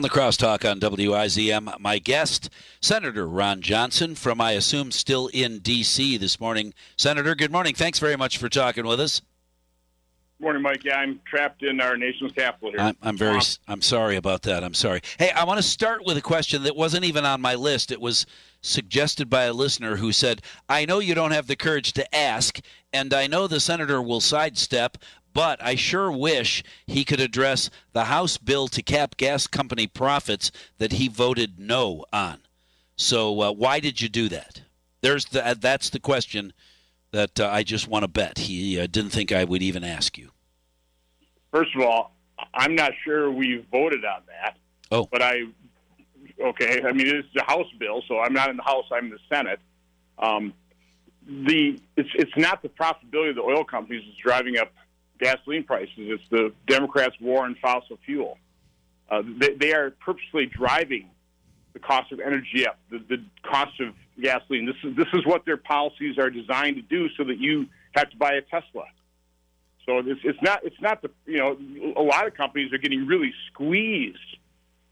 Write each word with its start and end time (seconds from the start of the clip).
On 0.00 0.02
the 0.02 0.08
crosstalk 0.08 0.64
on 0.64 0.80
WIZM, 0.80 1.78
my 1.78 1.98
guest, 1.98 2.48
Senator 2.80 3.28
Ron 3.28 3.60
Johnson 3.60 4.14
from, 4.14 4.40
I 4.40 4.52
assume, 4.52 4.92
still 4.92 5.26
in 5.26 5.58
D.C. 5.58 6.16
this 6.16 6.40
morning. 6.40 6.72
Senator, 6.96 7.34
good 7.34 7.52
morning. 7.52 7.74
Thanks 7.74 7.98
very 7.98 8.16
much 8.16 8.38
for 8.38 8.48
talking 8.48 8.86
with 8.86 8.98
us. 8.98 9.20
Good 10.38 10.44
Morning, 10.44 10.62
Mike. 10.62 10.84
Yeah, 10.84 10.96
I'm 10.96 11.20
trapped 11.26 11.62
in 11.62 11.82
our 11.82 11.98
nation's 11.98 12.32
capital 12.32 12.70
here. 12.70 12.80
I'm, 12.80 12.96
I'm 13.02 13.18
very, 13.18 13.36
um, 13.36 13.42
I'm 13.68 13.82
sorry 13.82 14.16
about 14.16 14.40
that. 14.44 14.64
I'm 14.64 14.72
sorry. 14.72 15.02
Hey, 15.18 15.32
I 15.32 15.44
want 15.44 15.58
to 15.58 15.62
start 15.62 16.06
with 16.06 16.16
a 16.16 16.22
question 16.22 16.62
that 16.62 16.74
wasn't 16.74 17.04
even 17.04 17.26
on 17.26 17.42
my 17.42 17.54
list. 17.54 17.92
It 17.92 18.00
was 18.00 18.24
suggested 18.62 19.28
by 19.28 19.42
a 19.42 19.52
listener 19.52 19.96
who 19.96 20.12
said, 20.12 20.40
"I 20.66 20.86
know 20.86 21.00
you 21.00 21.14
don't 21.14 21.32
have 21.32 21.46
the 21.46 21.56
courage 21.56 21.92
to 21.92 22.14
ask, 22.14 22.58
and 22.90 23.12
I 23.12 23.26
know 23.26 23.46
the 23.46 23.60
senator 23.60 24.00
will 24.00 24.22
sidestep, 24.22 24.96
but 25.32 25.62
I 25.62 25.74
sure 25.74 26.10
wish 26.10 26.62
he 26.86 27.04
could 27.04 27.20
address 27.20 27.70
the 27.92 28.04
House 28.04 28.36
bill 28.36 28.68
to 28.68 28.82
cap 28.82 29.16
gas 29.16 29.46
company 29.46 29.86
profits 29.86 30.50
that 30.78 30.92
he 30.92 31.08
voted 31.08 31.58
no 31.58 32.04
on. 32.12 32.38
So 32.96 33.40
uh, 33.40 33.52
why 33.52 33.80
did 33.80 34.00
you 34.00 34.08
do 34.08 34.28
that? 34.28 34.62
There's 35.00 35.26
the, 35.26 35.56
that's 35.58 35.90
the 35.90 36.00
question 36.00 36.52
that 37.12 37.40
uh, 37.40 37.48
I 37.48 37.62
just 37.62 37.88
want 37.88 38.02
to 38.02 38.08
bet. 38.08 38.38
He 38.38 38.78
uh, 38.78 38.86
didn't 38.86 39.10
think 39.10 39.32
I 39.32 39.44
would 39.44 39.62
even 39.62 39.84
ask 39.84 40.18
you. 40.18 40.30
First 41.52 41.74
of 41.74 41.82
all, 41.82 42.12
I'm 42.54 42.74
not 42.74 42.92
sure 43.04 43.30
we 43.30 43.64
voted 43.70 44.04
on 44.04 44.22
that. 44.28 44.56
Oh, 44.92 45.08
but 45.10 45.22
I 45.22 45.42
okay. 46.40 46.82
I 46.82 46.92
mean, 46.92 47.06
it's 47.06 47.28
a 47.36 47.44
House 47.44 47.66
bill, 47.78 48.02
so 48.08 48.20
I'm 48.20 48.32
not 48.32 48.50
in 48.50 48.56
the 48.56 48.62
House. 48.62 48.84
I'm 48.92 49.06
in 49.06 49.10
the 49.10 49.18
Senate. 49.28 49.60
Um, 50.18 50.52
the 51.26 51.80
it's 51.96 52.08
it's 52.14 52.36
not 52.36 52.62
the 52.62 52.68
profitability 52.68 53.30
of 53.30 53.36
the 53.36 53.42
oil 53.42 53.64
companies 53.64 54.02
that's 54.06 54.18
driving 54.18 54.58
up 54.58 54.72
gasoline 55.20 55.64
prices. 55.64 55.92
It's 55.96 56.22
the 56.30 56.52
Democrats' 56.66 57.16
war 57.20 57.44
on 57.44 57.54
fossil 57.60 57.98
fuel. 58.04 58.38
Uh, 59.10 59.22
they, 59.38 59.54
they 59.54 59.72
are 59.74 59.90
purposely 59.90 60.46
driving 60.46 61.10
the 61.72 61.78
cost 61.78 62.10
of 62.12 62.20
energy 62.20 62.66
up, 62.66 62.78
the, 62.90 62.98
the 63.08 63.22
cost 63.42 63.80
of 63.80 63.94
gasoline. 64.20 64.66
This 64.66 64.76
is 64.82 64.96
this 64.96 65.08
is 65.12 65.24
what 65.26 65.44
their 65.44 65.56
policies 65.56 66.18
are 66.18 66.30
designed 66.30 66.76
to 66.76 66.82
do, 66.82 67.08
so 67.16 67.24
that 67.24 67.38
you 67.38 67.66
have 67.92 68.10
to 68.10 68.16
buy 68.16 68.32
a 68.34 68.42
Tesla. 68.42 68.84
So 69.86 69.98
it's 69.98 70.20
it's 70.24 70.40
not 70.42 70.64
it's 70.64 70.80
not 70.80 71.02
the 71.02 71.10
you 71.26 71.38
know 71.38 71.56
a 71.96 72.02
lot 72.02 72.26
of 72.26 72.34
companies 72.34 72.72
are 72.72 72.78
getting 72.78 73.06
really 73.06 73.32
squeezed. 73.52 74.18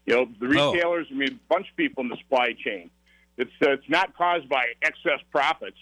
You 0.05 0.15
know 0.15 0.25
the 0.39 0.59
Oh. 0.59 0.71
retailers. 0.73 1.07
I 1.11 1.13
mean, 1.15 1.29
a 1.29 1.53
bunch 1.53 1.69
of 1.69 1.75
people 1.75 2.03
in 2.03 2.09
the 2.09 2.17
supply 2.17 2.53
chain. 2.53 2.89
It's 3.37 3.51
uh, 3.61 3.71
it's 3.71 3.87
not 3.89 4.15
caused 4.17 4.49
by 4.49 4.65
excess 4.81 5.19
profits. 5.31 5.77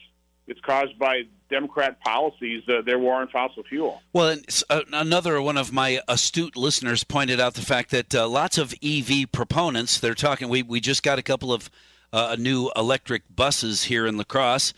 It's 0.48 0.62
caused 0.62 0.98
by 0.98 1.23
Democrat 1.50 2.00
policies. 2.02 2.64
Uh, 2.67 2.81
their 2.81 3.00
war 3.00 3.16
on 3.16 3.28
fossil 3.28 3.64
fuel. 3.64 4.02
Well, 4.14 4.30
and 4.30 4.64
uh, 4.70 4.81
another 4.94 5.42
one 5.42 5.58
of 5.58 5.73
my 5.73 6.02
astute 6.08 6.56
listeners 6.56 7.04
pointed 7.04 7.39
out 7.39 7.56
the 7.56 7.62
fact 7.62 7.92
that 7.92 8.16
uh, 8.16 8.28
lots 8.28 8.58
of 8.58 8.73
EV 8.81 9.31
proponents, 9.31 10.00
they're 10.00 10.16
talking, 10.16 10.50
we, 10.50 10.64
we 10.64 10.80
just 10.80 11.04
got 11.04 11.20
a 11.20 11.23
couple 11.23 11.52
of 11.52 11.70
uh, 12.14 12.36
new 12.39 12.72
electric 12.76 13.23
buses 13.34 13.84
here 13.84 14.08
in 14.08 14.17
La 14.17 14.23
Crosse, 14.23 14.73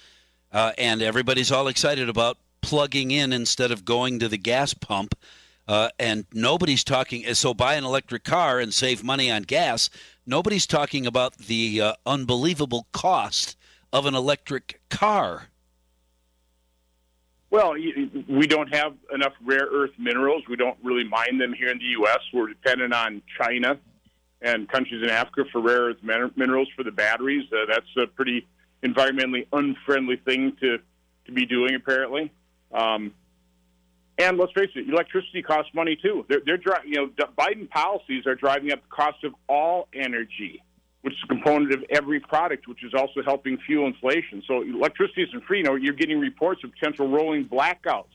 uh, 0.51 0.71
and 0.77 1.01
everybody's 1.01 1.51
all 1.51 1.67
excited 1.67 2.09
about 2.09 2.37
plugging 2.61 3.11
in 3.11 3.31
instead 3.31 3.71
of 3.71 3.85
going 3.85 4.19
to 4.19 4.27
the 4.27 4.37
gas 4.37 4.73
pump. 4.73 5.15
Uh, 5.67 5.89
and 5.99 6.25
nobody's 6.33 6.83
talking, 6.83 7.31
so 7.35 7.53
buy 7.53 7.75
an 7.75 7.83
electric 7.83 8.23
car 8.23 8.59
and 8.59 8.73
save 8.73 9.03
money 9.03 9.29
on 9.29 9.43
gas. 9.43 9.91
Nobody's 10.25 10.65
talking 10.65 11.05
about 11.05 11.37
the 11.37 11.93
unbelievable 12.07 12.87
cost 12.91 13.55
of 13.93 14.07
an 14.07 14.15
electric 14.15 14.81
car. 14.89 15.49
Well, 17.51 17.73
we 17.73 18.45
don't 18.45 18.73
have 18.73 18.93
enough 19.13 19.33
rare 19.43 19.67
earth 19.71 19.91
minerals. 19.97 20.43
We 20.47 20.55
don't 20.55 20.77
really 20.83 21.03
mine 21.03 21.39
them 21.39 21.53
here 21.53 21.69
in 21.69 21.79
the 21.79 21.85
U.S. 21.85 22.19
We're 22.31 22.47
dependent 22.47 22.93
on 22.93 23.23
China 23.39 23.79
and 24.41 24.69
countries 24.69 25.03
in 25.03 25.09
Africa 25.09 25.45
for 25.51 25.59
rare 25.59 25.89
earth 25.89 25.97
minerals 26.03 26.67
for 26.75 26.83
the 26.83 26.91
batteries. 26.91 27.45
Uh, 27.51 27.65
that's 27.67 27.87
a 27.97 28.07
pretty 28.07 28.47
environmentally 28.83 29.47
unfriendly 29.51 30.17
thing 30.17 30.55
to, 30.61 30.77
to 31.25 31.31
be 31.31 31.45
doing, 31.45 31.73
apparently. 31.75 32.31
Um, 32.71 33.13
and 34.19 34.37
let's 34.37 34.51
face 34.51 34.69
it, 34.75 34.87
electricity 34.87 35.41
costs 35.41 35.73
money 35.73 35.97
too. 36.01 36.25
They're, 36.29 36.41
they're 36.45 36.57
dri- 36.57 36.85
you 36.85 36.95
know, 36.95 37.09
Biden 37.37 37.69
policies 37.69 38.27
are 38.27 38.35
driving 38.35 38.71
up 38.71 38.81
the 38.81 38.95
cost 38.95 39.23
of 39.23 39.33
all 39.47 39.87
energy, 39.93 40.61
which 41.01 41.13
is 41.13 41.19
a 41.23 41.27
component 41.27 41.73
of 41.73 41.83
every 41.89 42.19
product, 42.19 42.67
which 42.67 42.83
is 42.83 42.93
also 42.93 43.21
helping 43.23 43.57
fuel 43.59 43.87
inflation. 43.87 44.43
So 44.45 44.61
electricity 44.61 45.23
isn't 45.23 45.45
free. 45.45 45.59
You 45.59 45.63
know, 45.63 45.75
you're 45.75 45.93
getting 45.93 46.19
reports 46.19 46.63
of 46.63 46.71
potential 46.73 47.07
rolling 47.07 47.45
blackouts 47.45 48.05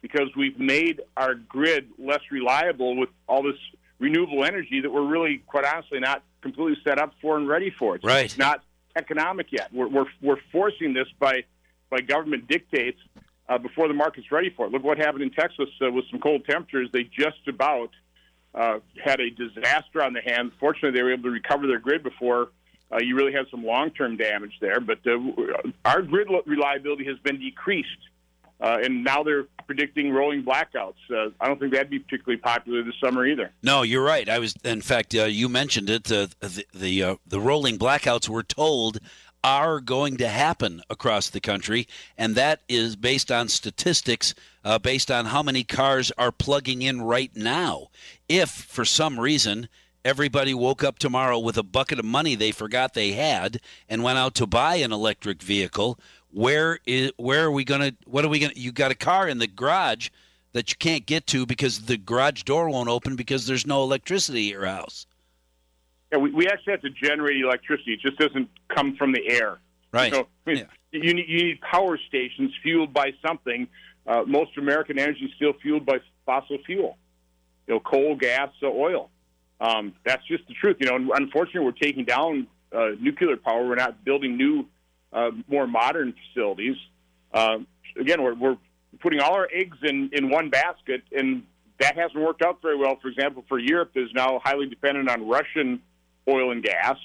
because 0.00 0.28
we've 0.36 0.58
made 0.58 1.00
our 1.16 1.34
grid 1.34 1.88
less 1.98 2.20
reliable 2.30 2.96
with 2.96 3.08
all 3.28 3.42
this 3.42 3.58
renewable 3.98 4.44
energy 4.44 4.80
that 4.80 4.90
we're 4.90 5.06
really, 5.06 5.42
quite 5.46 5.64
honestly, 5.64 6.00
not 6.00 6.22
completely 6.42 6.76
set 6.84 6.98
up 6.98 7.12
for 7.20 7.36
and 7.36 7.48
ready 7.48 7.70
for. 7.70 7.96
It's 7.96 8.04
Right. 8.04 8.36
Not 8.36 8.62
economic 8.96 9.46
yet. 9.50 9.72
We're, 9.72 9.88
we're, 9.88 10.06
we're 10.20 10.40
forcing 10.50 10.92
this 10.92 11.06
by, 11.18 11.44
by 11.88 12.00
government 12.00 12.48
dictates 12.48 12.98
uh, 13.48 13.58
before 13.58 13.88
the 13.88 13.94
market's 13.94 14.30
ready 14.30 14.50
for 14.50 14.66
it. 14.66 14.72
Look 14.72 14.82
what 14.82 14.98
happened 14.98 15.22
in 15.22 15.30
Texas 15.30 15.68
uh, 15.80 15.90
with 15.90 16.04
some 16.10 16.20
cold 16.20 16.44
temperatures. 16.44 16.88
They 16.92 17.04
just 17.04 17.48
about 17.48 17.90
uh, 18.54 18.78
had 19.02 19.20
a 19.20 19.30
disaster 19.30 20.02
on 20.02 20.12
the 20.12 20.20
hands. 20.20 20.52
Fortunately, 20.60 20.96
they 20.98 21.02
were 21.02 21.12
able 21.12 21.24
to 21.24 21.30
recover 21.30 21.66
their 21.66 21.78
grid 21.78 22.02
before 22.02 22.50
uh, 22.92 22.98
you 22.98 23.16
really 23.16 23.32
had 23.32 23.46
some 23.50 23.64
long-term 23.64 24.16
damage 24.16 24.52
there. 24.60 24.80
But 24.80 24.98
uh, 25.06 25.18
our 25.84 26.02
grid 26.02 26.28
reliability 26.46 27.04
has 27.06 27.18
been 27.18 27.38
decreased, 27.38 27.88
uh, 28.60 28.78
and 28.82 29.02
now 29.02 29.22
they're 29.22 29.46
predicting 29.66 30.12
rolling 30.12 30.42
blackouts. 30.42 30.94
Uh, 31.10 31.30
I 31.40 31.46
don't 31.46 31.58
think 31.58 31.72
that'd 31.72 31.90
be 31.90 31.98
particularly 31.98 32.40
popular 32.40 32.82
this 32.82 32.94
summer 33.02 33.26
either. 33.26 33.50
No, 33.62 33.82
you're 33.82 34.04
right. 34.04 34.28
I 34.28 34.38
was, 34.38 34.54
in 34.64 34.82
fact, 34.82 35.14
uh, 35.14 35.24
you 35.24 35.48
mentioned 35.48 35.88
it. 35.88 36.12
Uh, 36.12 36.26
the 36.40 36.64
the, 36.74 37.02
uh, 37.02 37.16
the 37.26 37.40
rolling 37.40 37.78
blackouts 37.78 38.28
we're 38.28 38.42
told 38.42 38.98
are 39.44 39.80
going 39.80 40.16
to 40.18 40.28
happen 40.28 40.82
across 40.88 41.30
the 41.30 41.40
country, 41.40 41.88
and 42.16 42.34
that 42.34 42.60
is 42.68 42.96
based 42.96 43.30
on 43.30 43.48
statistics, 43.48 44.34
uh, 44.64 44.78
based 44.78 45.10
on 45.10 45.26
how 45.26 45.42
many 45.42 45.64
cars 45.64 46.12
are 46.16 46.32
plugging 46.32 46.82
in 46.82 47.02
right 47.02 47.34
now. 47.34 47.88
If 48.28 48.50
for 48.50 48.84
some 48.84 49.18
reason 49.18 49.68
everybody 50.04 50.54
woke 50.54 50.82
up 50.82 50.98
tomorrow 50.98 51.38
with 51.38 51.56
a 51.56 51.62
bucket 51.62 51.98
of 51.98 52.04
money 52.04 52.34
they 52.34 52.50
forgot 52.52 52.94
they 52.94 53.12
had 53.12 53.60
and 53.88 54.02
went 54.02 54.18
out 54.18 54.34
to 54.36 54.46
buy 54.46 54.76
an 54.76 54.92
electric 54.92 55.42
vehicle, 55.42 55.98
where 56.30 56.78
is 56.86 57.12
where 57.16 57.44
are 57.44 57.50
we 57.50 57.64
going 57.64 57.80
to? 57.80 57.96
What 58.06 58.24
are 58.24 58.28
we 58.28 58.38
going? 58.38 58.54
to 58.54 58.60
You 58.60 58.72
got 58.72 58.90
a 58.90 58.96
car 58.96 59.28
in 59.28 59.38
the 59.38 59.46
garage 59.46 60.08
that 60.52 60.70
you 60.70 60.76
can't 60.78 61.06
get 61.06 61.26
to 61.28 61.46
because 61.46 61.82
the 61.82 61.96
garage 61.96 62.42
door 62.42 62.68
won't 62.68 62.88
open 62.88 63.16
because 63.16 63.46
there's 63.46 63.66
no 63.66 63.82
electricity 63.82 64.48
at 64.48 64.52
your 64.52 64.66
house. 64.66 65.06
Yeah, 66.12 66.18
we, 66.18 66.30
we 66.30 66.46
actually 66.46 66.72
have 66.72 66.82
to 66.82 66.90
generate 66.90 67.40
electricity. 67.40 67.94
It 67.94 68.00
just 68.00 68.18
doesn't 68.18 68.50
come 68.68 68.96
from 68.96 69.12
the 69.12 69.26
air. 69.28 69.58
Right. 69.92 70.12
So, 70.12 70.28
I 70.46 70.50
mean, 70.50 70.66
you, 70.92 71.14
need, 71.14 71.24
you 71.28 71.44
need 71.44 71.60
power 71.60 71.98
stations 72.06 72.52
fueled 72.62 72.92
by 72.92 73.12
something. 73.26 73.66
Uh, 74.06 74.22
most 74.26 74.56
American 74.58 74.98
energy 74.98 75.24
is 75.24 75.30
still 75.36 75.54
fueled 75.54 75.86
by 75.86 75.98
fossil 76.26 76.58
fuel, 76.66 76.98
you 77.66 77.74
know, 77.74 77.80
coal, 77.80 78.16
gas, 78.16 78.50
uh, 78.62 78.66
oil. 78.66 79.10
Um, 79.60 79.94
that's 80.04 80.26
just 80.26 80.46
the 80.48 80.54
truth. 80.54 80.76
You 80.80 80.86
know, 80.86 80.96
and 80.96 81.10
unfortunately, 81.14 81.64
we're 81.64 81.72
taking 81.72 82.04
down 82.04 82.46
uh, 82.72 82.90
nuclear 83.00 83.36
power. 83.36 83.66
We're 83.66 83.76
not 83.76 84.04
building 84.04 84.36
new, 84.36 84.66
uh, 85.12 85.30
more 85.48 85.66
modern 85.66 86.14
facilities. 86.14 86.76
Uh, 87.32 87.58
again, 87.98 88.22
we're, 88.22 88.34
we're 88.34 88.58
putting 89.00 89.20
all 89.20 89.34
our 89.34 89.48
eggs 89.54 89.78
in, 89.82 90.10
in 90.12 90.30
one 90.30 90.50
basket, 90.50 91.02
and 91.16 91.44
that 91.80 91.96
hasn't 91.96 92.20
worked 92.20 92.42
out 92.42 92.60
very 92.60 92.76
well. 92.76 92.98
For 93.00 93.08
example, 93.08 93.44
for 93.48 93.58
Europe 93.58 93.92
is 93.94 94.08
now 94.14 94.40
highly 94.44 94.66
dependent 94.66 95.08
on 95.08 95.28
Russian 95.28 95.80
oil 96.28 96.52
and 96.52 96.62
gas. 96.62 96.96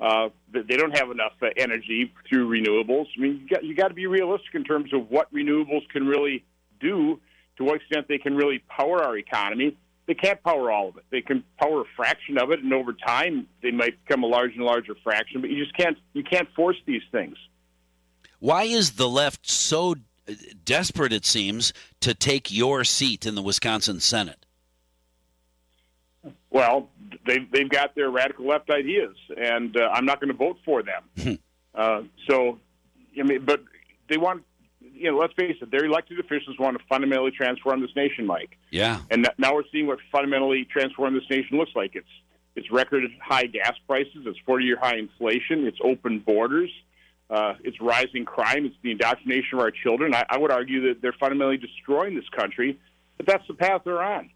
Uh, 0.00 0.28
they 0.52 0.76
don't 0.76 0.96
have 0.96 1.10
enough 1.10 1.32
uh, 1.42 1.48
energy 1.56 2.12
through 2.28 2.48
renewables. 2.48 3.06
I 3.16 3.20
mean, 3.20 3.40
you 3.42 3.48
got, 3.48 3.64
you 3.64 3.74
got 3.74 3.88
to 3.88 3.94
be 3.94 4.06
realistic 4.06 4.54
in 4.54 4.62
terms 4.62 4.92
of 4.92 5.10
what 5.10 5.32
renewables 5.34 5.88
can 5.88 6.06
really 6.06 6.44
do, 6.78 7.18
to 7.56 7.64
what 7.64 7.76
extent 7.76 8.06
they 8.06 8.18
can 8.18 8.36
really 8.36 8.60
power 8.68 9.02
our 9.02 9.18
economy. 9.18 9.76
They 10.06 10.14
can't 10.14 10.42
power 10.42 10.70
all 10.70 10.88
of 10.88 10.96
it. 10.96 11.04
They 11.10 11.20
can 11.20 11.42
power 11.60 11.82
a 11.82 11.84
fraction 11.96 12.38
of 12.38 12.50
it, 12.52 12.60
and 12.62 12.72
over 12.72 12.92
time, 12.92 13.48
they 13.60 13.72
might 13.72 14.02
become 14.04 14.22
a 14.22 14.26
larger 14.26 14.54
and 14.54 14.64
larger 14.64 14.94
fraction. 15.02 15.40
But 15.40 15.50
you 15.50 15.62
just 15.62 15.76
can't 15.76 15.98
you 16.14 16.22
can't 16.22 16.48
force 16.54 16.76
these 16.86 17.02
things. 17.10 17.36
Why 18.38 18.62
is 18.62 18.92
the 18.92 19.08
left 19.08 19.50
so 19.50 19.96
uh, 20.28 20.32
desperate, 20.64 21.12
it 21.12 21.26
seems, 21.26 21.72
to 22.00 22.14
take 22.14 22.50
your 22.50 22.84
seat 22.84 23.26
in 23.26 23.34
the 23.34 23.42
Wisconsin 23.42 24.00
Senate? 24.00 24.46
Well, 26.50 26.88
they've 27.26 27.50
they've 27.50 27.68
got 27.68 27.94
their 27.94 28.10
radical 28.10 28.46
left 28.46 28.70
ideas, 28.70 29.14
and 29.36 29.76
uh, 29.76 29.90
I'm 29.92 30.06
not 30.06 30.20
going 30.20 30.28
to 30.28 30.36
vote 30.36 30.58
for 30.64 30.82
them. 30.82 31.38
uh, 31.74 32.02
so, 32.28 32.58
I 33.18 33.22
mean, 33.22 33.44
but 33.44 33.62
they 34.08 34.16
want, 34.16 34.44
you 34.80 35.10
know, 35.10 35.18
let's 35.18 35.34
face 35.34 35.56
it, 35.60 35.70
their 35.70 35.84
elected 35.84 36.18
officials 36.18 36.58
want 36.58 36.78
to 36.78 36.84
fundamentally 36.88 37.30
transform 37.30 37.82
this 37.82 37.94
nation, 37.94 38.26
Mike. 38.26 38.56
Yeah. 38.70 39.00
And 39.10 39.28
now 39.36 39.54
we're 39.54 39.64
seeing 39.70 39.86
what 39.86 39.98
fundamentally 40.10 40.64
transform 40.64 41.14
this 41.14 41.28
nation 41.28 41.58
looks 41.58 41.72
like. 41.74 41.94
It's 41.94 42.08
it's 42.56 42.70
record 42.72 43.04
high 43.22 43.46
gas 43.46 43.74
prices, 43.86 44.24
it's 44.26 44.38
40 44.44 44.64
year 44.64 44.78
high 44.80 44.96
inflation, 44.96 45.66
it's 45.66 45.78
open 45.84 46.18
borders, 46.18 46.70
uh, 47.30 47.54
it's 47.62 47.80
rising 47.80 48.24
crime, 48.24 48.66
it's 48.66 48.74
the 48.82 48.90
indoctrination 48.90 49.58
of 49.58 49.60
our 49.60 49.70
children. 49.70 50.14
I, 50.14 50.24
I 50.28 50.38
would 50.38 50.50
argue 50.50 50.88
that 50.88 51.00
they're 51.00 51.14
fundamentally 51.20 51.58
destroying 51.58 52.16
this 52.16 52.28
country, 52.30 52.78
but 53.16 53.26
that's 53.26 53.46
the 53.46 53.54
path 53.54 53.82
they're 53.84 54.02
on. 54.02 54.30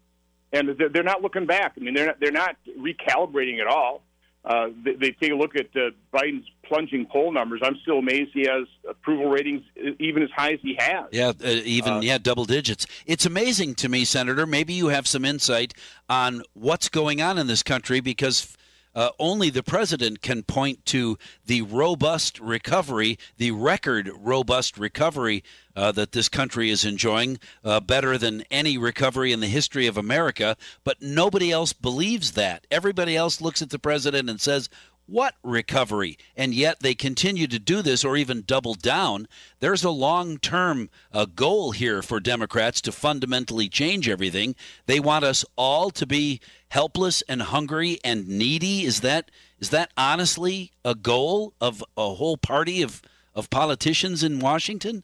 And 0.53 0.69
they're 0.93 1.03
not 1.03 1.21
looking 1.21 1.45
back. 1.45 1.73
I 1.75 1.79
mean, 1.79 1.93
they're 1.93 2.05
not, 2.05 2.19
they're 2.19 2.31
not 2.31 2.55
recalibrating 2.79 3.59
at 3.59 3.67
all. 3.67 4.03
Uh, 4.45 4.67
they, 4.83 4.93
they, 4.95 5.11
take 5.11 5.31
a 5.31 5.35
look 5.35 5.55
at 5.55 5.67
uh, 5.73 5.91
Biden's 6.13 6.45
plunging 6.63 7.07
poll 7.09 7.31
numbers. 7.31 7.61
I'm 7.63 7.77
still 7.81 7.99
amazed 7.99 8.31
he 8.33 8.41
has 8.41 8.67
approval 8.87 9.29
ratings 9.29 9.61
even 9.99 10.21
as 10.21 10.29
high 10.35 10.51
as 10.51 10.59
he 10.61 10.75
has. 10.77 11.05
Yeah, 11.13 11.29
uh, 11.29 11.47
even 11.47 11.93
uh, 11.93 11.99
yeah, 12.01 12.17
double 12.17 12.43
digits. 12.43 12.85
It's 13.05 13.25
amazing 13.25 13.75
to 13.75 13.87
me, 13.87 14.03
Senator. 14.03 14.45
Maybe 14.45 14.73
you 14.73 14.87
have 14.87 15.07
some 15.07 15.23
insight 15.23 15.73
on 16.09 16.43
what's 16.55 16.89
going 16.89 17.21
on 17.21 17.37
in 17.37 17.47
this 17.47 17.63
country 17.63 18.01
because 18.01 18.57
uh, 18.95 19.09
only 19.19 19.49
the 19.49 19.63
president 19.63 20.21
can 20.21 20.43
point 20.43 20.85
to 20.87 21.17
the 21.45 21.61
robust 21.63 22.39
recovery, 22.39 23.17
the 23.37 23.51
record 23.51 24.09
robust 24.17 24.77
recovery 24.77 25.43
uh, 25.75 25.91
that 25.91 26.11
this 26.11 26.29
country 26.29 26.69
is 26.69 26.85
enjoying, 26.85 27.39
uh, 27.63 27.79
better 27.79 28.17
than 28.17 28.43
any 28.51 28.77
recovery 28.77 29.31
in 29.31 29.39
the 29.39 29.47
history 29.47 29.87
of 29.87 29.97
America. 29.97 30.55
But 30.83 31.01
nobody 31.01 31.51
else 31.51 31.73
believes 31.73 32.33
that. 32.33 32.67
Everybody 32.69 33.15
else 33.15 33.41
looks 33.41 33.61
at 33.61 33.69
the 33.69 33.79
president 33.79 34.29
and 34.29 34.39
says, 34.39 34.69
what 35.05 35.35
recovery? 35.43 36.17
And 36.35 36.53
yet 36.53 36.79
they 36.79 36.95
continue 36.95 37.47
to 37.47 37.59
do 37.59 37.81
this 37.81 38.05
or 38.05 38.15
even 38.15 38.43
double 38.45 38.73
down. 38.73 39.27
There's 39.59 39.83
a 39.83 39.89
long 39.89 40.37
term 40.37 40.89
uh, 41.11 41.25
goal 41.25 41.71
here 41.71 42.01
for 42.01 42.19
Democrats 42.19 42.79
to 42.81 42.91
fundamentally 42.91 43.67
change 43.67 44.07
everything. 44.07 44.55
They 44.85 44.99
want 44.99 45.25
us 45.25 45.43
all 45.57 45.89
to 45.91 46.05
be 46.05 46.39
helpless 46.73 47.21
and 47.29 47.39
hungry 47.43 47.99
and 48.03 48.27
needy. 48.27 48.83
Is 48.83 49.01
that 49.01 49.29
is 49.59 49.69
that 49.69 49.91
honestly 49.95 50.71
a 50.83 50.95
goal 50.95 51.53
of 51.61 51.83
a 51.95 52.15
whole 52.15 52.35
party 52.35 52.81
of, 52.81 53.01
of 53.35 53.51
politicians 53.51 54.23
in 54.23 54.39
Washington? 54.39 55.03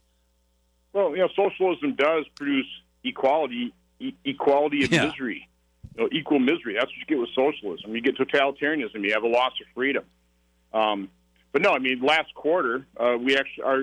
Well, 0.92 1.10
you 1.10 1.18
know, 1.18 1.28
socialism 1.36 1.94
does 1.94 2.24
produce 2.34 2.66
equality, 3.04 3.72
e- 4.00 4.14
equality 4.24 4.84
of 4.84 4.90
yeah. 4.90 5.06
misery 5.06 5.48
you 5.96 6.02
know, 6.02 6.08
equal 6.10 6.40
misery. 6.40 6.74
That's 6.74 6.86
what 6.86 6.96
you 6.96 7.06
get 7.06 7.18
with 7.18 7.30
socialism. 7.36 7.94
You 7.94 8.02
get 8.02 8.16
totalitarianism. 8.18 9.04
You 9.04 9.12
have 9.12 9.22
a 9.22 9.28
loss 9.28 9.52
of 9.60 9.66
freedom. 9.72 10.04
Um, 10.72 11.08
but 11.52 11.62
no, 11.62 11.70
I 11.70 11.78
mean, 11.78 12.00
last 12.02 12.34
quarter 12.34 12.84
uh, 12.98 13.16
we 13.16 13.36
actually 13.36 13.64
our 13.64 13.82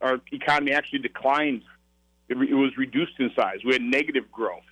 our 0.00 0.20
economy 0.32 0.72
actually 0.72 1.00
declined. 1.00 1.62
It, 2.28 2.36
re- 2.36 2.50
it 2.50 2.54
was 2.54 2.76
reduced 2.76 3.12
in 3.20 3.30
size. 3.36 3.58
We 3.64 3.72
had 3.72 3.82
negative 3.82 4.30
growth. 4.32 4.64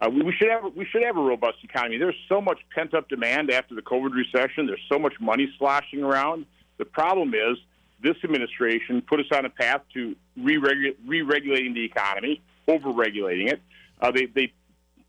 Uh, 0.00 0.10
we, 0.10 0.22
we 0.22 0.32
should 0.32 0.50
have 0.50 0.64
we 0.74 0.84
should 0.84 1.02
have 1.02 1.16
a 1.16 1.22
robust 1.22 1.58
economy. 1.62 1.98
There's 1.98 2.18
so 2.28 2.40
much 2.40 2.58
pent 2.74 2.94
up 2.94 3.08
demand 3.08 3.50
after 3.50 3.74
the 3.74 3.82
COVID 3.82 4.12
recession. 4.14 4.66
There's 4.66 4.84
so 4.88 4.98
much 4.98 5.14
money 5.20 5.52
sloshing 5.58 6.02
around. 6.02 6.46
The 6.78 6.84
problem 6.84 7.34
is 7.34 7.58
this 8.02 8.16
administration 8.22 9.02
put 9.02 9.20
us 9.20 9.26
on 9.32 9.44
a 9.44 9.50
path 9.50 9.82
to 9.94 10.14
re-regulating 10.36 11.74
the 11.74 11.84
economy, 11.84 12.42
over-regulating 12.68 13.48
it. 13.48 13.62
Uh, 14.00 14.10
they, 14.10 14.26
they 14.26 14.52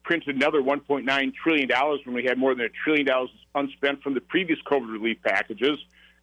printed 0.04 0.36
another 0.36 0.62
1.9 0.62 1.34
trillion 1.34 1.68
dollars 1.68 2.00
when 2.06 2.16
we 2.16 2.24
had 2.24 2.38
more 2.38 2.56
than 2.56 2.66
a 2.66 2.70
trillion 2.70 3.06
dollars 3.06 3.32
unspent 3.56 4.02
from 4.02 4.14
the 4.14 4.22
previous 4.22 4.60
COVID 4.66 4.92
relief 4.92 5.18
packages. 5.24 5.78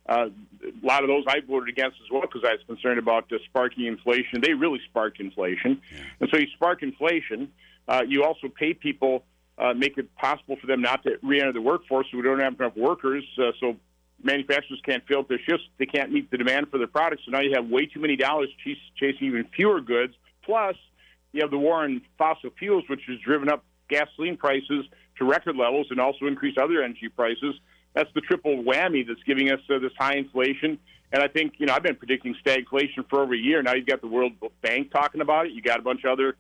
Uh, 0.08 0.28
a 0.64 0.86
lot 0.86 1.02
of 1.02 1.08
those 1.08 1.24
I 1.28 1.40
voted 1.40 1.68
against 1.68 1.98
as 2.04 2.10
well 2.10 2.22
because 2.22 2.42
I 2.44 2.52
was 2.52 2.60
concerned 2.66 2.98
about 2.98 3.30
uh, 3.32 3.36
sparking 3.44 3.86
inflation. 3.86 4.40
They 4.40 4.52
really 4.52 4.80
sparked 4.88 5.20
inflation, 5.20 5.80
yeah. 5.92 6.00
and 6.20 6.30
so 6.30 6.38
you 6.38 6.46
spark 6.54 6.82
inflation. 6.82 7.52
Uh, 7.88 8.02
you 8.06 8.24
also 8.24 8.48
pay 8.48 8.74
people, 8.74 9.24
uh, 9.58 9.74
make 9.74 9.98
it 9.98 10.14
possible 10.16 10.56
for 10.60 10.66
them 10.66 10.80
not 10.80 11.02
to 11.02 11.18
re-enter 11.22 11.52
the 11.52 11.60
workforce, 11.60 12.06
so 12.10 12.16
we 12.16 12.22
don't 12.22 12.40
have 12.40 12.58
enough 12.58 12.76
workers. 12.76 13.24
Uh, 13.38 13.52
so 13.60 13.76
manufacturers 14.22 14.80
can't 14.84 15.04
fill 15.06 15.24
their 15.24 15.40
shifts; 15.40 15.64
they 15.78 15.86
can't 15.86 16.12
meet 16.12 16.30
the 16.30 16.38
demand 16.38 16.68
for 16.70 16.78
their 16.78 16.86
products. 16.86 17.22
So 17.24 17.32
now 17.32 17.40
you 17.40 17.52
have 17.54 17.66
way 17.66 17.86
too 17.86 18.00
many 18.00 18.16
dollars 18.16 18.48
ch- 18.64 18.78
chasing 18.96 19.28
even 19.28 19.46
fewer 19.54 19.80
goods. 19.80 20.14
Plus, 20.44 20.76
you 21.32 21.40
have 21.42 21.50
the 21.50 21.58
war 21.58 21.82
on 21.84 22.02
fossil 22.18 22.50
fuels, 22.58 22.84
which 22.88 23.02
has 23.08 23.18
driven 23.20 23.48
up 23.48 23.64
gasoline 23.88 24.36
prices 24.36 24.84
to 25.18 25.24
record 25.24 25.56
levels 25.56 25.86
and 25.90 26.00
also 26.00 26.26
increase 26.26 26.56
other 26.60 26.82
energy 26.82 27.08
prices. 27.08 27.54
That's 27.94 28.10
the 28.14 28.22
triple 28.22 28.62
whammy 28.62 29.06
that's 29.06 29.22
giving 29.24 29.50
us 29.50 29.60
uh, 29.68 29.78
this 29.78 29.92
high 29.98 30.16
inflation. 30.16 30.78
And 31.12 31.22
I 31.22 31.28
think, 31.28 31.54
you 31.58 31.66
know, 31.66 31.74
I've 31.74 31.82
been 31.82 31.96
predicting 31.96 32.34
stagflation 32.44 33.08
for 33.10 33.20
over 33.20 33.34
a 33.34 33.38
year. 33.38 33.62
Now 33.62 33.74
you've 33.74 33.86
got 33.86 34.00
the 34.00 34.06
World 34.06 34.32
Bank 34.62 34.90
talking 34.90 35.20
about 35.20 35.46
it. 35.46 35.52
You've 35.52 35.64
got 35.64 35.78
a 35.78 35.82
bunch 35.82 36.04
of 36.04 36.10
other 36.10 36.36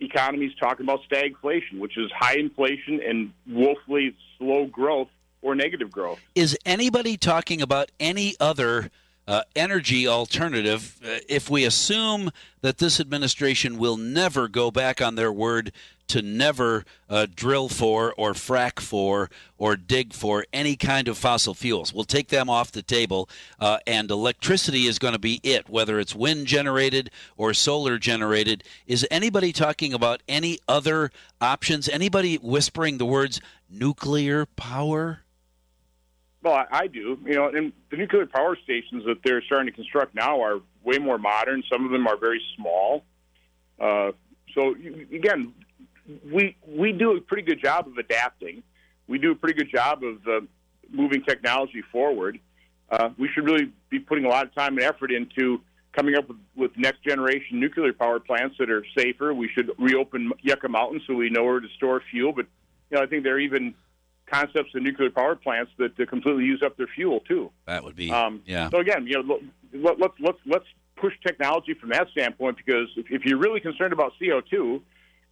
economies 0.00 0.52
talking 0.58 0.84
about 0.84 1.00
stagflation, 1.10 1.78
which 1.78 1.96
is 1.96 2.10
high 2.12 2.36
inflation 2.36 3.00
and 3.00 3.32
woefully 3.46 4.16
slow 4.38 4.66
growth 4.66 5.08
or 5.42 5.54
negative 5.54 5.90
growth. 5.90 6.20
Is 6.34 6.56
anybody 6.66 7.16
talking 7.16 7.62
about 7.62 7.90
any 8.00 8.34
other 8.40 8.90
uh, 9.28 9.42
energy 9.54 10.06
alternative 10.06 11.00
uh, 11.04 11.18
if 11.28 11.50
we 11.50 11.64
assume 11.64 12.30
that 12.60 12.78
this 12.78 13.00
administration 13.00 13.78
will 13.78 13.96
never 13.96 14.48
go 14.48 14.70
back 14.70 15.02
on 15.02 15.14
their 15.14 15.32
word 15.32 15.72
to 16.08 16.22
never 16.22 16.84
uh, 17.08 17.26
drill 17.34 17.68
for 17.68 18.14
or 18.16 18.32
frack 18.32 18.80
for 18.80 19.30
or 19.58 19.76
dig 19.76 20.12
for 20.12 20.44
any 20.52 20.76
kind 20.76 21.08
of 21.08 21.18
fossil 21.18 21.54
fuels. 21.54 21.92
We'll 21.92 22.04
take 22.04 22.28
them 22.28 22.48
off 22.48 22.72
the 22.72 22.82
table, 22.82 23.28
uh, 23.58 23.78
and 23.86 24.10
electricity 24.10 24.86
is 24.86 24.98
going 24.98 25.14
to 25.14 25.18
be 25.18 25.40
it, 25.42 25.68
whether 25.68 25.98
it's 25.98 26.14
wind 26.14 26.46
generated 26.46 27.10
or 27.36 27.54
solar 27.54 27.98
generated. 27.98 28.64
Is 28.86 29.06
anybody 29.10 29.52
talking 29.52 29.92
about 29.92 30.22
any 30.28 30.58
other 30.68 31.10
options? 31.40 31.88
Anybody 31.88 32.36
whispering 32.36 32.98
the 32.98 33.06
words 33.06 33.40
nuclear 33.70 34.46
power? 34.46 35.20
Well, 36.42 36.64
I, 36.70 36.86
do. 36.86 37.18
You 37.24 37.34
know, 37.34 37.48
and 37.48 37.72
the 37.90 37.96
nuclear 37.96 38.24
power 38.26 38.56
stations 38.62 39.04
that 39.06 39.16
they're 39.24 39.42
starting 39.42 39.66
to 39.66 39.72
construct 39.72 40.14
now 40.14 40.40
are 40.40 40.60
way 40.84 40.98
more 40.98 41.18
modern. 41.18 41.64
Some 41.70 41.84
of 41.84 41.90
them 41.90 42.06
are 42.06 42.16
very 42.16 42.40
small. 42.54 43.04
Uh, 43.80 44.12
so 44.54 44.74
again, 45.12 45.52
we 46.32 46.56
we 46.66 46.92
do 46.92 47.16
a 47.16 47.20
pretty 47.20 47.42
good 47.42 47.62
job 47.62 47.86
of 47.86 47.96
adapting. 47.98 48.62
We 49.08 49.18
do 49.18 49.32
a 49.32 49.34
pretty 49.34 49.58
good 49.58 49.70
job 49.70 50.02
of 50.02 50.26
uh, 50.26 50.40
moving 50.90 51.22
technology 51.22 51.82
forward. 51.92 52.38
Uh, 52.90 53.10
we 53.18 53.28
should 53.28 53.44
really 53.44 53.72
be 53.90 53.98
putting 53.98 54.24
a 54.24 54.28
lot 54.28 54.44
of 54.46 54.54
time 54.54 54.76
and 54.78 54.82
effort 54.82 55.10
into 55.10 55.60
coming 55.92 56.14
up 56.14 56.28
with, 56.28 56.36
with 56.54 56.70
next 56.76 57.02
generation 57.02 57.58
nuclear 57.58 57.92
power 57.92 58.20
plants 58.20 58.56
that 58.58 58.70
are 58.70 58.84
safer. 58.96 59.34
We 59.34 59.48
should 59.48 59.72
reopen 59.78 60.32
Yucca 60.42 60.68
Mountain 60.68 61.02
so 61.06 61.14
we 61.14 61.30
know 61.30 61.44
where 61.44 61.60
to 61.60 61.68
store 61.76 62.02
fuel. 62.10 62.32
But 62.32 62.46
you 62.90 62.96
know, 62.96 63.02
I 63.02 63.06
think 63.06 63.24
there 63.24 63.34
are 63.34 63.40
even 63.40 63.74
concepts 64.26 64.74
of 64.74 64.82
nuclear 64.82 65.10
power 65.10 65.36
plants 65.36 65.72
that 65.78 65.96
completely 66.08 66.44
use 66.44 66.62
up 66.64 66.76
their 66.76 66.88
fuel 66.88 67.20
too. 67.20 67.50
That 67.66 67.84
would 67.84 67.96
be 67.96 68.10
um, 68.10 68.42
yeah. 68.46 68.70
So 68.70 68.78
again, 68.78 69.06
you 69.06 69.22
know, 69.22 69.40
let, 69.72 69.98
let's 69.98 70.14
let's 70.20 70.38
let's 70.46 70.66
push 70.96 71.14
technology 71.26 71.74
from 71.74 71.90
that 71.90 72.08
standpoint 72.10 72.56
because 72.56 72.88
if, 72.96 73.06
if 73.10 73.24
you're 73.24 73.38
really 73.38 73.60
concerned 73.60 73.92
about 73.92 74.12
CO 74.18 74.40
two, 74.40 74.82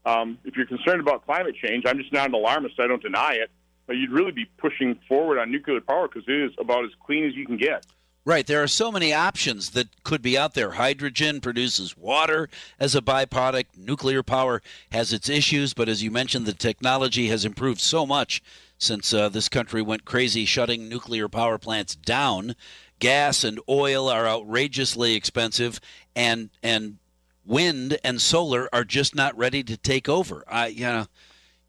um, 0.06 0.38
if 0.44 0.56
you're 0.56 0.66
concerned 0.66 1.00
about 1.00 1.24
climate 1.24 1.54
change, 1.56 1.84
I'm 1.86 1.98
just 1.98 2.12
not 2.12 2.28
an 2.28 2.34
alarmist. 2.34 2.78
I 2.78 2.86
don't 2.86 3.02
deny 3.02 3.34
it, 3.34 3.50
but 3.86 3.96
you'd 3.96 4.10
really 4.10 4.32
be 4.32 4.46
pushing 4.58 4.98
forward 5.08 5.38
on 5.38 5.50
nuclear 5.50 5.80
power 5.80 6.08
because 6.08 6.24
it 6.28 6.34
is 6.34 6.52
about 6.58 6.84
as 6.84 6.90
clean 7.04 7.24
as 7.24 7.34
you 7.34 7.46
can 7.46 7.56
get. 7.56 7.86
Right. 8.26 8.46
There 8.46 8.62
are 8.62 8.68
so 8.68 8.90
many 8.90 9.12
options 9.12 9.70
that 9.70 10.02
could 10.02 10.22
be 10.22 10.38
out 10.38 10.54
there. 10.54 10.72
Hydrogen 10.72 11.42
produces 11.42 11.94
water 11.94 12.48
as 12.80 12.94
a 12.94 13.02
byproduct. 13.02 13.76
Nuclear 13.76 14.22
power 14.22 14.62
has 14.92 15.12
its 15.12 15.28
issues, 15.28 15.74
but 15.74 15.90
as 15.90 16.02
you 16.02 16.10
mentioned, 16.10 16.46
the 16.46 16.54
technology 16.54 17.28
has 17.28 17.44
improved 17.44 17.82
so 17.82 18.06
much 18.06 18.42
since 18.78 19.12
uh, 19.12 19.28
this 19.28 19.50
country 19.50 19.82
went 19.82 20.06
crazy 20.06 20.46
shutting 20.46 20.88
nuclear 20.88 21.28
power 21.28 21.58
plants 21.58 21.94
down. 21.94 22.56
Gas 22.98 23.44
and 23.44 23.60
oil 23.68 24.08
are 24.08 24.26
outrageously 24.26 25.14
expensive, 25.14 25.78
and 26.16 26.48
and 26.62 26.96
wind 27.44 27.98
and 28.02 28.20
solar 28.20 28.68
are 28.72 28.84
just 28.84 29.14
not 29.14 29.36
ready 29.36 29.62
to 29.62 29.76
take 29.76 30.08
over. 30.08 30.44
I, 30.48 30.68
you 30.68 30.84
know, 30.84 31.06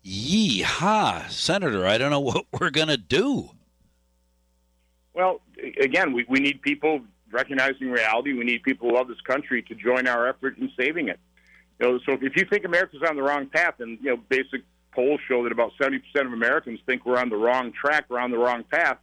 yee-ha, 0.01 1.27
Senator, 1.29 1.85
I 1.85 1.97
don't 1.97 2.11
know 2.11 2.19
what 2.21 2.45
we're 2.51 2.69
going 2.69 2.87
to 2.87 2.97
do. 2.97 3.51
Well, 5.13 5.41
again, 5.79 6.13
we, 6.13 6.25
we 6.27 6.39
need 6.39 6.61
people 6.61 7.01
recognizing 7.31 7.89
reality. 7.89 8.33
We 8.33 8.43
need 8.43 8.63
people 8.63 8.89
who 8.89 8.95
love 8.95 9.07
this 9.07 9.21
country 9.21 9.61
to 9.63 9.75
join 9.75 10.07
our 10.07 10.27
effort 10.27 10.57
in 10.57 10.71
saving 10.77 11.09
it. 11.09 11.19
You 11.79 11.87
know, 11.87 11.99
so 12.05 12.13
if 12.21 12.35
you 12.35 12.45
think 12.49 12.65
America's 12.65 13.01
on 13.07 13.15
the 13.15 13.21
wrong 13.21 13.47
path, 13.47 13.75
and 13.79 13.97
you 14.01 14.11
know, 14.11 14.17
basic 14.29 14.61
polls 14.93 15.19
show 15.27 15.43
that 15.43 15.51
about 15.51 15.71
70% 15.79 15.99
of 16.25 16.33
Americans 16.33 16.79
think 16.85 17.05
we're 17.05 17.17
on 17.17 17.29
the 17.29 17.35
wrong 17.35 17.73
track, 17.73 18.05
we're 18.09 18.19
on 18.19 18.31
the 18.31 18.37
wrong 18.37 18.63
path, 18.63 18.97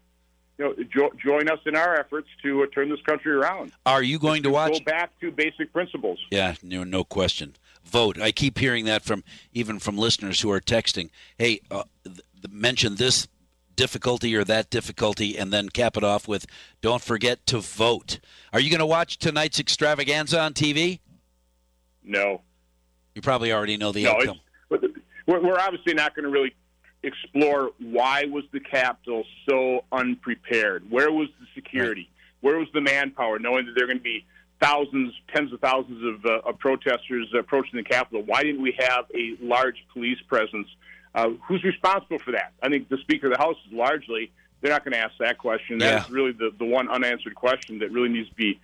you 0.59 0.65
know, 0.65 0.75
jo- 0.95 1.13
join 1.23 1.49
us 1.49 1.59
in 1.67 1.77
our 1.77 1.99
efforts 1.99 2.29
to 2.43 2.63
uh, 2.63 2.67
turn 2.75 2.89
this 2.91 3.01
country 3.03 3.33
around. 3.33 3.73
Are 3.87 4.03
you 4.03 4.19
going 4.19 4.43
to, 4.43 4.49
to 4.49 4.53
watch? 4.53 4.73
Go 4.73 4.85
back 4.85 5.19
to 5.21 5.31
basic 5.31 5.73
principles. 5.73 6.19
Yeah, 6.31 6.55
no, 6.63 6.85
no 6.85 7.05
question. 7.05 7.57
Vote. 7.85 8.21
I 8.21 8.33
keep 8.33 8.59
hearing 8.59 8.85
that 8.85 9.03
from 9.03 9.25
even 9.53 9.79
from 9.79 9.97
listeners 9.99 10.41
who 10.41 10.51
are 10.51 10.61
texting. 10.61 11.11
Hey, 11.39 11.61
uh, 11.71 11.85
th- 12.05 12.21
mention 12.51 12.97
this 12.97 13.27
difficulty 13.75 14.37
or 14.37 14.45
that 14.45 14.71
difficulty, 14.71 15.37
and 15.37 15.53
then 15.53 15.69
cap 15.69 15.97
it 15.97 16.05
off 16.05 16.29
with, 16.29 16.47
"Don't 16.81 17.03
forget 17.03 17.45
to 17.47 17.59
vote." 17.59 18.21
Are 18.53 18.61
you 18.61 18.71
going 18.71 18.81
to 18.81 18.87
watch 18.87 19.19
tonight's 19.19 19.59
extravaganza 19.59 20.41
on 20.41 20.55
TV? 20.55 21.01
No. 22.05 22.43
You 23.15 23.23
probably 23.23 23.53
already 23.53 23.77
know 23.77 23.93
the 23.93 24.05
no, 24.05 24.11
outcome. 24.13 24.41
We're 25.27 25.59
obviously 25.59 25.95
not 25.95 26.15
going 26.15 26.25
to 26.25 26.31
really 26.31 26.55
explore 27.03 27.71
why 27.79 28.25
was 28.25 28.45
the 28.53 28.61
Capitol 28.61 29.25
so 29.49 29.85
unprepared? 29.93 30.91
Where 30.91 31.11
was 31.11 31.29
the 31.41 31.47
security? 31.55 32.09
Where 32.41 32.59
was 32.59 32.69
the 32.75 32.81
manpower, 32.81 33.39
knowing 33.39 33.67
that 33.67 33.73
there 33.75 33.85
are 33.85 33.89
going 33.89 33.99
to 33.99 34.03
be 34.05 34.25
thousands, 34.61 35.13
tens 35.35 35.53
of 35.53 35.61
thousands 35.61 36.03
of, 36.05 36.25
uh, 36.27 36.49
of 36.49 36.59
protesters 36.59 37.29
approaching 37.39 37.77
the 37.77 37.83
Capitol? 37.85 38.23
Why 38.23 38.43
didn't 38.43 38.63
we 38.63 38.75
have 38.79 39.05
a 39.15 39.37
large 39.41 39.85
police 39.93 40.19
presence? 40.29 40.69
Uh, 41.15 41.31
who's 41.47 41.63
responsible 41.65 42.19
for 42.19 42.33
that? 42.33 42.53
I 42.63 42.69
think 42.69 42.89
the 42.89 42.99
Speaker 42.99 43.27
of 43.27 43.33
the 43.35 43.39
House 43.39 43.57
is 43.67 43.73
largely 43.73 44.31
they're 44.61 44.71
not 44.71 44.85
going 44.85 44.93
to 44.93 44.99
ask 44.99 45.15
that 45.19 45.39
question. 45.39 45.79
That's 45.79 46.09
Yeah. 46.09 46.15
really 46.15 46.31
the, 46.33 46.53
the 46.57 46.65
one 46.65 46.89
unanswered 46.89 47.35
question 47.35 47.81
that 47.81 47.91
really 47.91 48.09
needs 48.09 48.29
to 48.29 48.35
be 48.37 48.61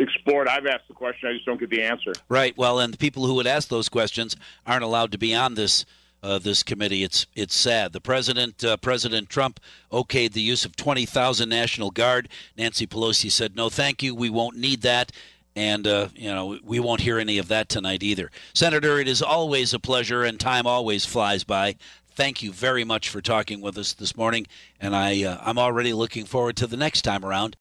explored. 0.00 0.48
I've 0.48 0.64
asked 0.66 0.88
the 0.88 0.94
question, 0.94 1.28
I 1.28 1.34
just 1.34 1.44
don't 1.44 1.60
get 1.60 1.68
the 1.68 1.82
answer. 1.82 2.12
Right. 2.30 2.56
Well, 2.56 2.78
and 2.80 2.94
the 2.94 2.96
people 2.96 3.26
who 3.26 3.34
would 3.34 3.46
ask 3.46 3.68
those 3.68 3.90
questions 3.90 4.36
aren't 4.66 4.82
allowed 4.84 5.12
to 5.12 5.18
be 5.18 5.34
on 5.34 5.54
this 5.54 5.84
uh, 6.24 6.38
this 6.38 6.62
committee. 6.62 7.04
It's 7.04 7.26
it's 7.34 7.54
sad. 7.54 7.92
The 7.92 8.00
president, 8.00 8.64
uh, 8.64 8.78
President 8.78 9.28
Trump, 9.28 9.60
okayed 9.92 10.32
the 10.32 10.40
use 10.40 10.64
of 10.64 10.74
twenty 10.74 11.04
thousand 11.04 11.50
National 11.50 11.90
Guard. 11.90 12.28
Nancy 12.56 12.86
Pelosi 12.86 13.30
said, 13.30 13.54
"No, 13.54 13.68
thank 13.68 14.02
you. 14.02 14.14
We 14.14 14.30
won't 14.30 14.56
need 14.56 14.80
that." 14.82 15.12
And 15.54 15.86
uh, 15.86 16.08
you 16.16 16.32
know 16.32 16.58
we 16.64 16.80
won't 16.80 17.02
hear 17.02 17.18
any 17.18 17.38
of 17.38 17.48
that 17.48 17.68
tonight 17.68 18.02
either. 18.02 18.30
Senator, 18.54 18.98
it 18.98 19.06
is 19.06 19.22
always 19.22 19.74
a 19.74 19.78
pleasure, 19.78 20.24
and 20.24 20.40
time 20.40 20.66
always 20.66 21.04
flies 21.04 21.44
by. 21.44 21.76
Thank 22.16 22.42
you 22.42 22.52
very 22.52 22.84
much 22.84 23.08
for 23.08 23.20
talking 23.20 23.60
with 23.60 23.76
us 23.76 23.92
this 23.92 24.16
morning, 24.16 24.46
and 24.80 24.96
I 24.96 25.22
uh, 25.24 25.38
I'm 25.42 25.58
already 25.58 25.92
looking 25.92 26.24
forward 26.24 26.56
to 26.56 26.66
the 26.66 26.76
next 26.76 27.02
time 27.02 27.24
around 27.24 27.52